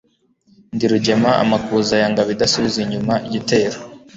Ndi 0.75 0.85
rugema 0.91 1.29
amakuza 1.43 1.93
rwa 1.97 2.07
Ngabo 2.11 2.29
idasubizwa 2.35 2.79
inyuma 2.85 3.13
n'igitero 3.21 3.77